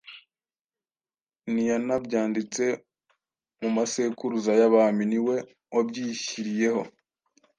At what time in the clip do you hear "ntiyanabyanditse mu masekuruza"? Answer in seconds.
1.51-4.51